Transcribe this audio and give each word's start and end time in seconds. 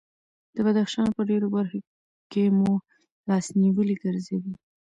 د 0.55 0.57
بدخشان 0.65 1.07
په 1.17 1.21
ډېرو 1.29 1.47
برخو 1.55 1.79
کې 2.31 2.43
مو 2.57 2.71
لاس 3.29 3.45
نیولي 3.61 3.95
ګرځوي. 4.03 4.53